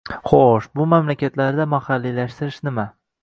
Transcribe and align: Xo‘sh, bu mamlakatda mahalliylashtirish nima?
Xo‘sh, 0.29 0.63
bu 0.79 0.85
mamlakatda 0.93 1.67
mahalliylashtirish 1.75 2.61
nima? 2.69 2.87